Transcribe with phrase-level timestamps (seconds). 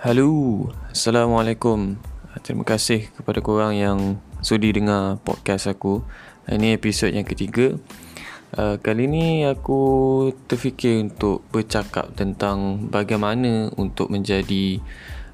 [0.00, 2.00] Halo, Assalamualaikum.
[2.40, 6.00] Terima kasih kepada korang yang sudi dengar podcast aku.
[6.48, 7.76] Ini episod yang ketiga.
[8.56, 14.80] Uh, kali ni aku terfikir untuk bercakap tentang bagaimana untuk menjadi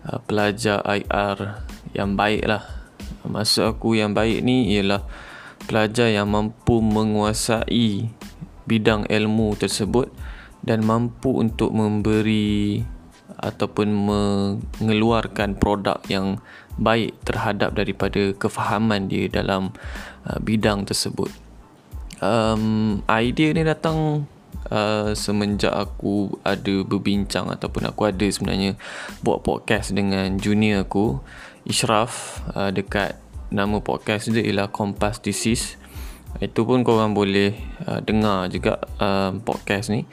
[0.02, 1.62] uh, pelajar IR
[1.95, 2.66] yang baik lah.
[3.23, 5.06] Maksud aku yang baik ni ialah
[5.70, 8.10] pelajar yang mampu menguasai
[8.66, 10.10] bidang ilmu tersebut
[10.66, 12.83] dan mampu untuk memberi
[13.37, 16.41] ataupun mengeluarkan produk yang
[16.77, 19.73] baik terhadap daripada kefahaman dia dalam
[20.29, 21.33] uh, bidang tersebut.
[22.21, 24.25] Um, idea ni datang
[24.71, 28.75] uh, semenjak aku ada berbincang ataupun aku ada sebenarnya
[29.21, 31.21] buat podcast dengan junior aku
[31.66, 33.19] Ishraf uh, dekat
[33.51, 35.79] nama podcast dia ialah Compass Disease
[36.41, 37.57] itu pun korang boleh
[37.88, 40.05] uh, dengar juga uh, podcast ni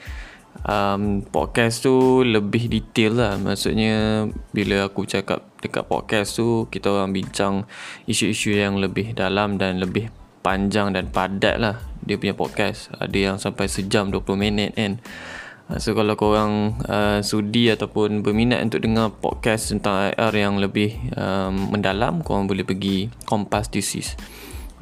[0.68, 3.34] um, podcast tu lebih detail lah.
[3.40, 7.64] Maksudnya bila aku cakap dekat podcast tu kita orang bincang
[8.04, 10.12] isu-isu yang lebih dalam dan lebih
[10.44, 12.92] panjang dan padat lah dia punya podcast.
[13.00, 15.00] Ada yang sampai sejam 20 minit kan.
[15.00, 20.92] Uh, So kalau korang uh, sudi ataupun berminat untuk dengar podcast tentang IR yang lebih
[21.16, 24.12] um, mendalam Korang boleh pergi Kompas Disease.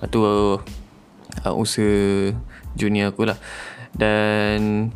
[0.03, 0.59] Itu uh,
[1.47, 2.35] uh, usaha
[2.75, 3.39] junior aku lah.
[3.95, 4.91] Dan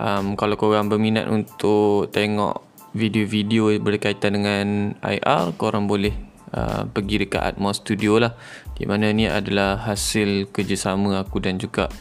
[0.00, 2.64] um, kalau korang berminat untuk tengok
[2.96, 4.66] video-video berkaitan dengan
[5.04, 6.16] IR korang boleh
[6.56, 8.34] uh, pergi dekat Atmos Studio lah.
[8.74, 11.92] Di mana ni adalah hasil kerjasama aku dan juga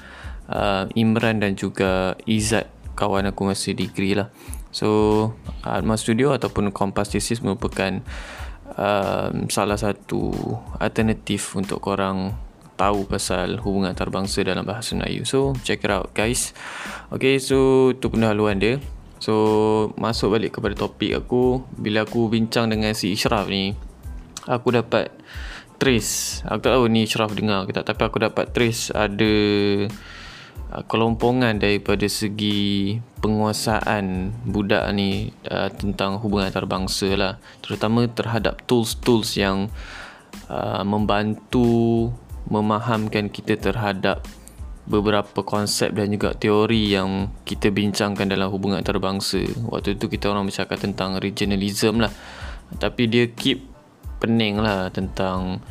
[0.47, 4.31] uh, Imran dan juga Izzat kawan aku masa degree lah.
[4.71, 8.01] So Atmos Studio ataupun Compass Thesis merupakan
[8.73, 10.31] um, salah satu
[10.79, 12.33] alternatif untuk korang
[12.79, 15.27] tahu pasal hubungan antarabangsa dalam bahasa Melayu.
[15.27, 16.55] So, check it out guys.
[17.11, 18.79] Okay, so tu pendahuluan dia.
[19.19, 21.67] So, masuk balik kepada topik aku.
[21.75, 23.75] Bila aku bincang dengan si Ishraf ni,
[24.47, 25.11] aku dapat
[25.75, 26.39] trace.
[26.47, 29.33] Aku tak tahu ni Ishraf dengar ke tak, tapi aku dapat trace ada
[30.71, 37.33] uh, kelompongan daripada segi penguasaan budak ni uh, tentang hubungan antarabangsa lah.
[37.59, 39.67] Terutama terhadap tools-tools yang
[40.47, 42.07] uh, membantu
[42.49, 44.25] memahamkan kita terhadap
[44.89, 49.45] beberapa konsep dan juga teori yang kita bincangkan dalam hubungan antarabangsa.
[49.69, 52.09] Waktu itu kita orang bercakap tentang regionalism lah.
[52.81, 53.69] Tapi dia keep
[54.17, 55.61] pening lah tentang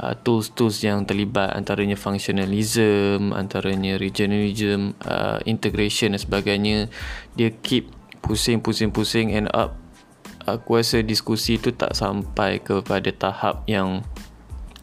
[0.00, 6.88] uh, tools-tools yang terlibat antaranya functionalism, antaranya regionalism, uh, integration dan sebagainya.
[7.36, 7.92] Dia keep
[8.24, 9.76] pusing-pusing-pusing end up
[10.46, 14.02] aku rasa diskusi itu tak sampai kepada tahap yang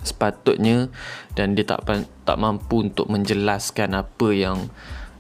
[0.04, 0.88] sepatutnya
[1.36, 1.84] dan dia tak
[2.24, 4.72] tak mampu untuk menjelaskan apa yang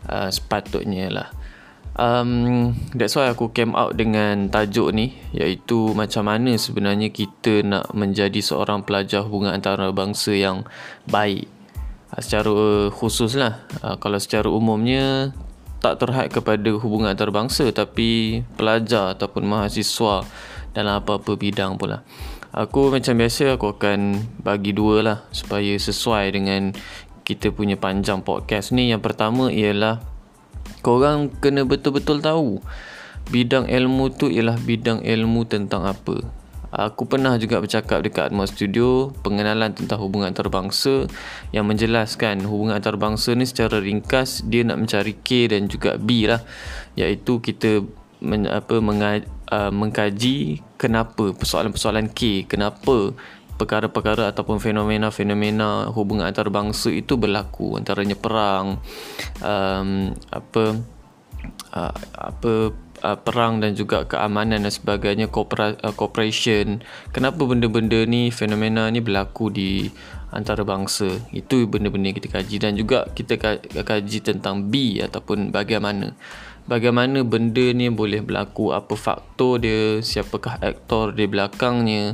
[0.08, 1.30] uh, sepatutnya lah.
[2.00, 7.92] Um, that's why aku came out dengan tajuk ni iaitu macam mana sebenarnya kita nak
[7.92, 10.64] menjadi seorang pelajar hubungan antarabangsa yang
[11.12, 11.52] baik
[12.16, 15.36] uh, secara khusus lah uh, kalau secara umumnya
[15.84, 20.24] tak terhad kepada hubungan antarabangsa tapi pelajar ataupun mahasiswa
[20.72, 22.04] dalam apa-apa bidang pula.
[22.50, 26.74] Aku macam biasa aku akan bagi dua lah supaya sesuai dengan
[27.22, 28.90] kita punya panjang podcast ni.
[28.90, 30.02] Yang pertama ialah
[30.82, 32.58] korang kena betul-betul tahu
[33.30, 36.26] bidang ilmu tu ialah bidang ilmu tentang apa.
[36.70, 41.10] Aku pernah juga bercakap dekat Atmos Studio pengenalan tentang hubungan antarabangsa
[41.54, 46.46] yang menjelaskan hubungan antarabangsa ni secara ringkas dia nak mencari K dan juga B lah
[46.94, 47.86] iaitu kita
[48.22, 53.14] men, apa menga, uh, mengkaji kenapa persoalan-persoalan K kenapa
[53.60, 58.80] perkara-perkara ataupun fenomena-fenomena hubungan antarabangsa itu berlaku antaranya perang
[59.44, 60.64] um, apa
[61.76, 62.72] uh, apa
[63.04, 66.80] uh, perang dan juga keamanan dan sebagainya uh, cooperation
[67.12, 69.92] kenapa benda-benda ni fenomena ni berlaku di
[70.30, 71.10] antarabangsa?
[71.34, 73.38] Itu benda-benda yang kita kaji dan juga kita
[73.82, 76.14] kaji tentang B ataupun bagaimana
[76.70, 78.72] bagaimana benda ni boleh berlaku?
[78.72, 80.00] Apa faktor dia?
[80.06, 82.14] Siapakah aktor di belakangnya?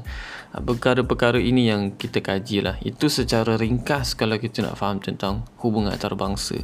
[0.56, 5.92] Perkara-perkara ini yang kita kaji lah itu secara ringkas kalau kita nak faham tentang hubungan
[5.92, 6.64] antarabangsa.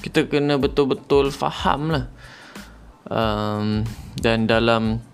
[0.00, 2.08] Kita kena betul-betul faham lah
[3.10, 3.84] um,
[4.16, 5.04] dan dalam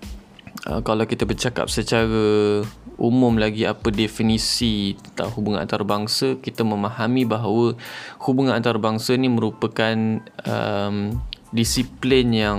[0.69, 2.63] uh, kalau kita bercakap secara
[2.95, 7.75] umum lagi apa definisi tentang hubungan antarabangsa kita memahami bahawa
[8.23, 11.19] hubungan antarabangsa ni merupakan um,
[11.55, 12.59] disiplin yang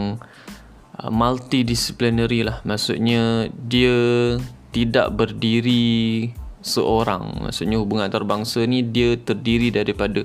[0.95, 2.63] uh, multidisciplinary lah.
[2.63, 4.39] Maksudnya dia
[4.71, 6.31] tidak berdiri
[6.63, 7.45] seorang.
[7.45, 10.23] Maksudnya hubungan antarabangsa ni dia terdiri daripada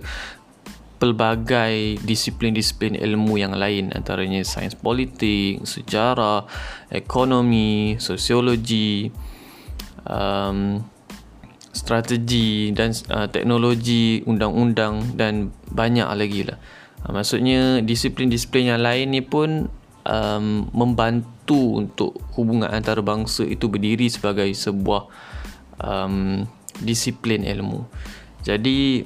[1.01, 3.91] pelbagai disiplin-disiplin ilmu yang lain.
[3.91, 6.45] Antaranya sains politik, sejarah,
[6.93, 9.09] ekonomi, sosiologi,
[10.05, 10.81] um,
[11.73, 16.59] strategi dan uh, teknologi, undang-undang dan banyak lagi lah.
[17.05, 19.73] Uh, maksudnya disiplin-disiplin yang lain ni pun
[20.05, 25.09] um, membantu untuk hubungan antarabangsa itu berdiri sebagai sebuah
[25.81, 26.45] um,
[26.81, 27.85] disiplin ilmu.
[28.41, 29.05] Jadi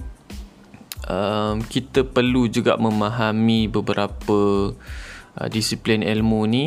[1.09, 4.71] um, kita perlu juga memahami beberapa
[5.39, 6.67] uh, disiplin ilmu ni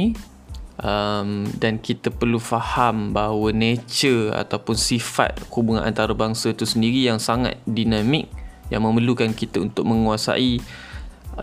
[0.81, 7.57] um, dan kita perlu faham bahawa nature ataupun sifat hubungan antarabangsa itu sendiri yang sangat
[7.65, 8.29] dinamik
[8.67, 10.59] yang memerlukan kita untuk menguasai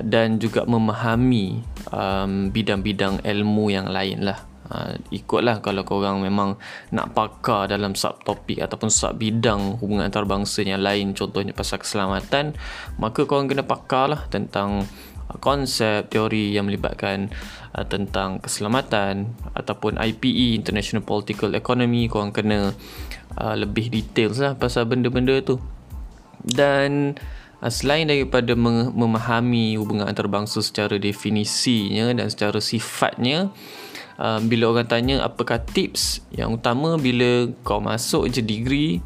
[0.03, 1.63] dan juga memahami
[1.95, 4.43] um, bidang-bidang ilmu yang lain lah.
[4.65, 6.57] Uh, ikutlah kalau korang memang
[6.89, 12.57] nak pakar dalam subtopik ataupun sub bidang hubungan antarabangsa yang lain contohnya pasal keselamatan
[12.97, 14.89] maka korang kena pakar lah tentang
[15.29, 17.29] uh, konsep teori yang melibatkan
[17.77, 22.73] uh, tentang keselamatan ataupun IPE International Political Economy korang kena
[23.37, 25.61] uh, lebih details lah pasal benda-benda tu
[26.41, 33.53] dan uh, selain daripada memahami hubungan antarabangsa secara definisinya dan secara sifatnya
[34.21, 39.01] um, bila orang tanya apakah tips yang utama bila kau masuk je degree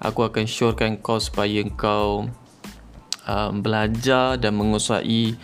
[0.00, 2.30] aku akan syorkan kau supaya kau
[3.28, 5.36] um, belajar dan menguasai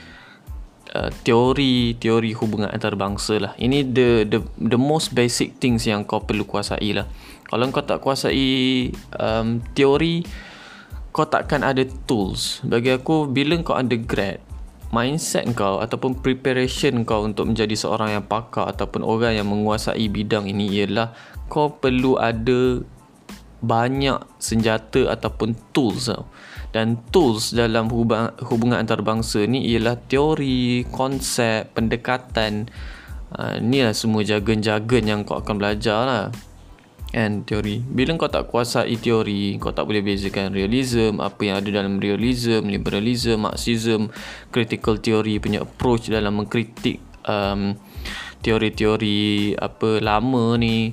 [0.95, 3.53] uh, teori teori hubungan antarabangsa lah.
[3.59, 7.11] Ini the the the most basic things yang kau perlu kuasai lah
[7.55, 10.25] kalau kau tak kuasai um, teori
[11.15, 14.43] kau takkan ada tools bagi aku bila kau undergrad
[14.91, 20.51] mindset kau ataupun preparation kau untuk menjadi seorang yang pakar ataupun orang yang menguasai bidang
[20.51, 21.15] ini ialah
[21.47, 22.83] kau perlu ada
[23.65, 26.29] banyak senjata ataupun tools tau.
[26.75, 32.69] Dan tools dalam hubungan, antarabangsa ni ialah teori, konsep, pendekatan.
[33.35, 36.25] Uh, ni lah semua jargon-jargon yang kau akan belajar lah
[37.15, 37.79] and teori.
[37.79, 42.67] Bila kau tak kuasai teori kau tak boleh bezakan realism apa yang ada dalam realism
[42.67, 44.11] liberalism marxism
[44.51, 47.79] critical theory punya approach dalam mengkritik um,
[48.43, 50.93] teori-teori apa lama ni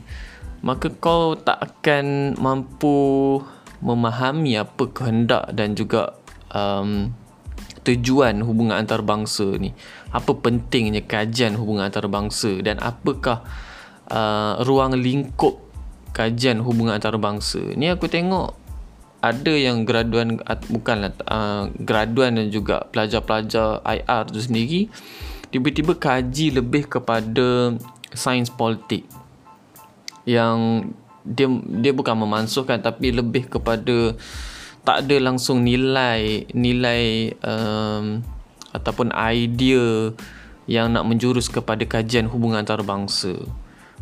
[0.62, 3.42] maka kau tak akan mampu
[3.82, 6.14] memahami apa kehendak dan juga
[6.54, 7.10] um,
[7.82, 9.74] tujuan hubungan antarabangsa ni.
[10.14, 13.42] Apa pentingnya kajian hubungan antarabangsa dan apakah
[14.14, 15.71] uh, ruang lingkup
[16.12, 18.56] kajian hubungan antarabangsa ni aku tengok
[19.22, 20.42] ada yang graduan
[20.74, 24.90] bukanlah uh, graduan dan juga pelajar-pelajar IR tu sendiri
[25.54, 27.78] tiba-tiba kaji lebih kepada
[28.12, 29.06] sains politik
[30.26, 30.90] yang
[31.22, 34.18] dia dia bukan memansuhkan tapi lebih kepada
[34.82, 38.26] tak ada langsung nilai nilai um,
[38.74, 40.10] ataupun idea
[40.66, 43.36] yang nak menjurus kepada kajian hubungan antarabangsa.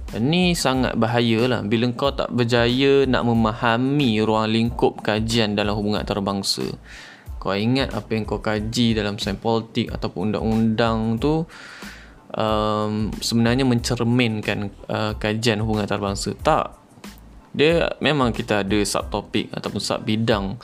[0.09, 6.01] Ini sangat bahaya lah bila kau tak berjaya nak memahami ruang lingkup kajian dalam hubungan
[6.01, 6.65] antarabangsa.
[7.37, 11.45] Kau ingat apa yang kau kaji dalam sains politik ataupun undang-undang tu
[12.33, 16.33] um, sebenarnya mencerminkan uh, kajian hubungan antarabangsa.
[16.41, 16.73] Tak.
[17.53, 20.57] Dia memang kita ada subtopik ataupun sub bidang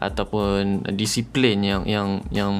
[0.00, 2.52] ataupun disiplin yang yang yang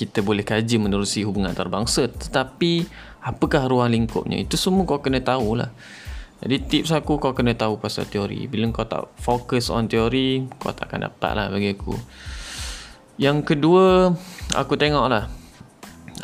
[0.00, 2.88] kita boleh kaji menerusi hubungan antarabangsa tetapi
[3.20, 4.40] apakah ruang lingkupnya?
[4.40, 5.70] Itu semua kau kena tahu lah
[6.40, 8.48] jadi tips aku kau kena tahu pasal teori.
[8.48, 11.92] Bila kau tak fokus on teori kau takkan dapat lah bagi aku.
[13.20, 14.16] Yang kedua
[14.56, 15.28] aku tengok lah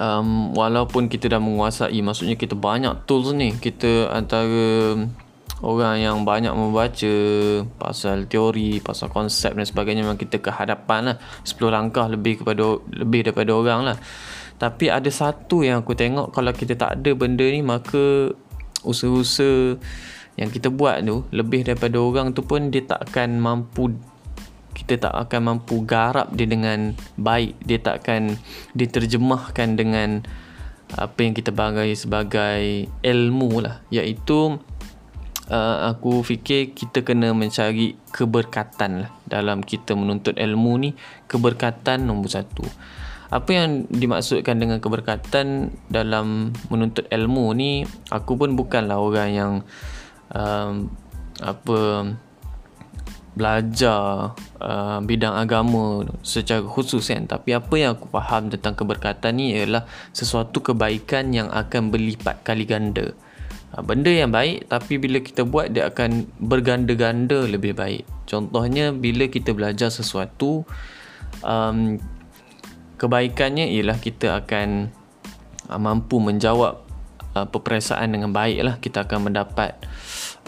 [0.00, 4.96] um, walaupun kita dah menguasai maksudnya kita banyak tools ni kita antara
[5.60, 7.16] orang yang banyak membaca
[7.76, 11.16] pasal teori pasal konsep dan sebagainya memang kita kehadapan lah.
[11.44, 13.96] 10 langkah lebih kepada lebih daripada orang lah
[14.56, 18.32] tapi ada satu yang aku tengok kalau kita tak ada benda ni maka
[18.86, 19.76] usaha-usaha
[20.36, 23.96] yang kita buat tu lebih daripada orang tu pun dia tak akan mampu
[24.76, 27.56] kita tak akan mampu garap dia dengan baik.
[27.64, 28.36] Dia tak akan
[28.76, 30.20] diterjemahkan dengan
[30.92, 33.80] apa yang kita banggai sebagai ilmu lah.
[33.88, 34.60] Iaitu
[35.48, 39.10] uh, aku fikir kita kena mencari keberkatan lah.
[39.24, 40.92] Dalam kita menuntut ilmu ni
[41.24, 42.68] keberkatan nombor satu
[43.26, 47.82] apa yang dimaksudkan dengan keberkatan dalam menuntut ilmu ni
[48.14, 49.52] aku pun bukanlah orang yang
[50.30, 50.86] um,
[51.42, 51.78] apa
[53.36, 54.32] belajar
[54.64, 57.28] uh, bidang agama secara khusus kan.
[57.28, 59.84] Tapi apa yang aku faham tentang keberkatan ni ialah
[60.16, 63.12] sesuatu kebaikan yang akan berlipat kali ganda.
[63.76, 68.08] Uh, benda yang baik tapi bila kita buat dia akan berganda-ganda lebih baik.
[68.24, 70.64] Contohnya bila kita belajar sesuatu
[71.44, 72.00] um,
[72.96, 74.92] kebaikannya ialah kita akan
[75.68, 76.80] uh, mampu menjawab
[77.36, 79.76] uh, peperiksaan dengan baik lah kita akan mendapat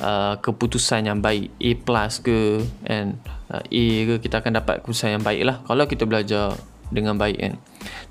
[0.01, 1.53] uh, keputusan yang baik.
[1.61, 3.21] A plus ke and
[3.53, 6.57] uh, A ke kita akan dapat keputusan yang baik lah kalau kita belajar
[6.89, 7.55] dengan baik kan.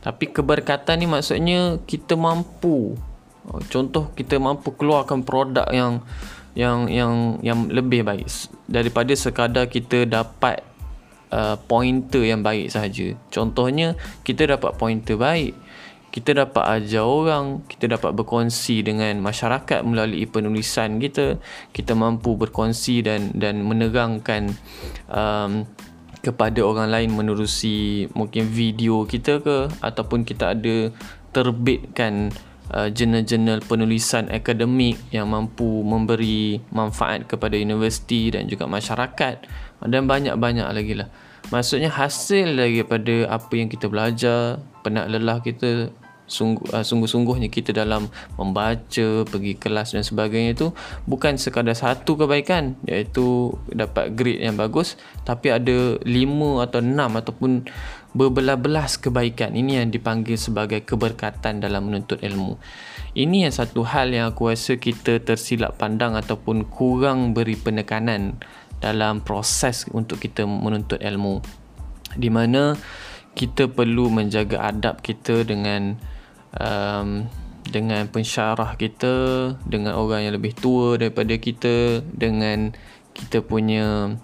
[0.06, 2.94] Tapi keberkatan ni maksudnya kita mampu.
[3.50, 6.06] Uh, contoh kita mampu keluarkan produk yang
[6.58, 8.29] yang yang yang lebih baik.
[8.65, 10.66] Daripada sekadar kita dapat
[11.31, 13.15] uh, pointer yang baik sahaja.
[13.31, 15.55] Contohnya kita dapat pointer baik
[16.07, 21.38] kita dapat ajar orang, kita dapat berkongsi dengan masyarakat melalui penulisan kita,
[21.69, 24.50] kita mampu berkongsi dan dan menerangkan
[25.13, 25.69] um,
[26.25, 30.89] kepada orang lain menerusi mungkin video kita ke ataupun kita ada
[31.31, 32.34] terbitkan
[32.74, 39.36] uh, jurnal-jurnal penulisan akademik yang mampu memberi manfaat kepada universiti dan juga masyarakat
[39.86, 41.09] dan banyak-banyak lagi lah.
[41.47, 45.95] Maksudnya hasil daripada apa yang kita belajar, penat lelah kita
[46.27, 50.67] uh, sungguh-sungguhnya kita dalam membaca, pergi kelas dan sebagainya itu
[51.07, 57.63] bukan sekadar satu kebaikan iaitu dapat grade yang bagus tapi ada lima atau enam ataupun
[58.17, 62.57] berbelas-belas kebaikan ini yang dipanggil sebagai keberkatan dalam menuntut ilmu.
[63.13, 68.41] Ini yang satu hal yang aku rasa kita tersilap pandang ataupun kurang beri penekanan
[68.81, 71.45] dalam proses untuk kita menuntut ilmu.
[72.17, 72.74] Di mana
[73.38, 76.01] kita perlu menjaga adab kita dengan
[76.57, 77.29] um,
[77.67, 79.15] dengan pensyarah kita
[79.67, 82.74] dengan orang yang lebih tua daripada kita dengan
[83.13, 84.17] kita punya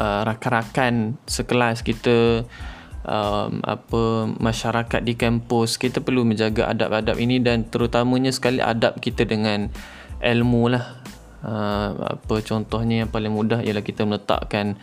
[0.00, 2.44] uh, rakan-rakan sekelas kita
[3.10, 5.76] um, apa masyarakat di kampus.
[5.76, 9.66] Kita perlu menjaga adab-adab ini dan terutamanya sekali adab kita dengan
[10.22, 11.02] ilmu lah.
[11.40, 14.76] Uh, apa contohnya yang paling mudah ialah kita meletakkan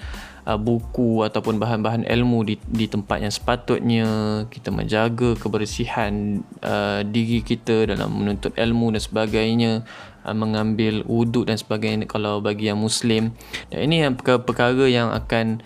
[0.50, 4.08] uh, buku ataupun bahan-bahan ilmu di di tempat yang sepatutnya.
[4.50, 9.72] Kita menjaga kebersihan uh, diri kita dalam menuntut ilmu dan sebagainya
[10.26, 13.38] uh, mengambil wuduk dan sebagainya kalau bagi yang muslim.
[13.70, 15.62] Dan ini yang perkara-perkara yang akan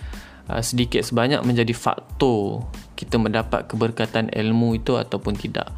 [0.59, 2.67] sedikit sebanyak menjadi faktor
[2.99, 5.71] kita mendapat keberkatan ilmu itu ataupun tidak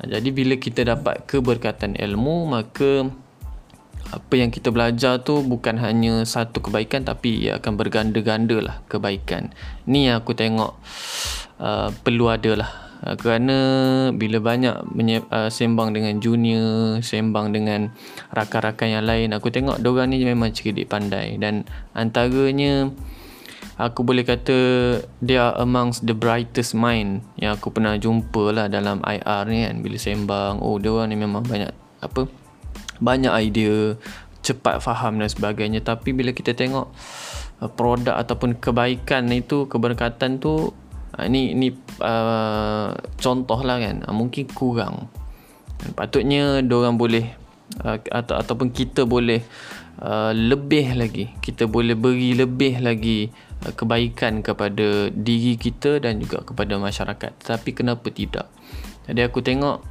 [0.00, 3.12] uh, jadi bila kita dapat keberkatan ilmu maka
[4.10, 9.54] apa yang kita belajar tu bukan hanya satu kebaikan tapi ia akan berganda-ganda lah kebaikan.
[9.86, 10.74] Ni yang aku tengok
[11.62, 12.70] uh, perlu ada lah.
[13.06, 13.56] Uh, kerana
[14.10, 17.94] bila banyak menye- uh, sembang dengan junior, sembang dengan
[18.34, 21.38] rakan-rakan yang lain, aku tengok diorang ni memang cerdik pandai.
[21.38, 21.62] Dan
[21.94, 22.90] antaranya,
[23.80, 24.56] aku boleh kata
[25.24, 29.80] they are amongst the brightest mind yang aku pernah jumpa lah dalam IR ni kan.
[29.80, 31.72] Bila sembang, oh diorang ni memang banyak
[32.04, 32.28] apa
[33.00, 33.96] banyak idea
[34.44, 35.80] cepat faham dan sebagainya.
[35.80, 36.92] Tapi bila kita tengok
[37.64, 40.68] uh, produk ataupun kebaikan itu keberkatan tu
[41.16, 41.68] uh, ini ini
[42.04, 44.04] uh, contoh lah kan.
[44.04, 45.08] Uh, mungkin kurang.
[45.96, 47.32] Patutnya orang boleh
[47.80, 49.40] uh, atau ataupun kita boleh
[50.04, 51.32] uh, lebih lagi.
[51.40, 57.32] Kita boleh beri lebih lagi kebaikan kepada diri kita dan juga kepada masyarakat.
[57.36, 58.48] Tapi kenapa tidak?
[59.04, 59.84] Jadi aku tengok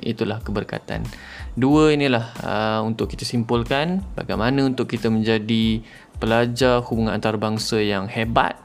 [0.00, 1.04] itulah keberkatan.
[1.52, 5.84] Dua inilah uh, untuk kita simpulkan bagaimana untuk kita menjadi
[6.16, 8.56] pelajar hubungan antarabangsa yang hebat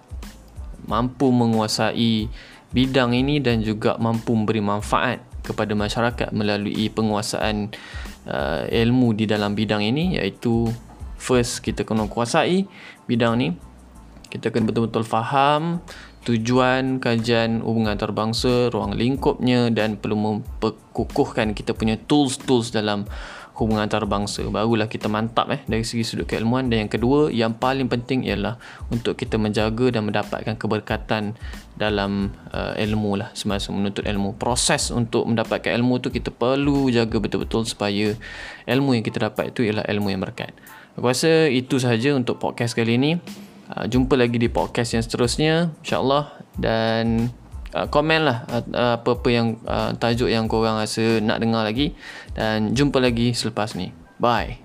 [0.86, 2.30] mampu menguasai
[2.72, 7.72] bidang ini dan juga mampu memberi manfaat kepada masyarakat melalui penguasaan
[8.28, 10.70] uh, ilmu di dalam bidang ini iaitu
[11.16, 12.68] first kita kena kuasai
[13.10, 13.48] bidang ni
[14.30, 15.82] kita kena betul-betul faham
[16.26, 23.06] tujuan kajian hubungan antarabangsa, ruang lingkupnya dan perlu memperkukuhkan kita punya tools-tools dalam
[23.56, 24.44] hubungan antarabangsa.
[24.52, 28.60] Barulah kita mantap eh dari segi sudut keilmuan dan yang kedua yang paling penting ialah
[28.92, 31.40] untuk kita menjaga dan mendapatkan keberkatan
[31.80, 34.36] dalam uh, ilmu lah semasa menuntut ilmu.
[34.36, 38.12] Proses untuk mendapatkan ilmu tu kita perlu jaga betul-betul supaya
[38.68, 40.52] ilmu yang kita dapat itu ialah ilmu yang berkat.
[41.00, 43.20] Aku rasa itu sahaja untuk podcast kali ini.
[43.66, 46.38] Uh, jumpa lagi di podcast yang seterusnya insyaallah.
[46.56, 47.30] Dan
[47.74, 51.94] uh, komen lah uh, apa-apa yang uh, tajuk yang korang rasa nak dengar lagi.
[52.36, 53.90] Dan jumpa lagi selepas ni.
[54.22, 54.65] Bye